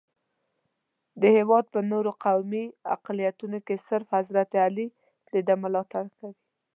[1.21, 2.65] د هېواد په نورو قومي
[2.95, 4.87] اقلیتونو کې صرف حضرت علي
[5.33, 6.33] دده ملاتړ کوي.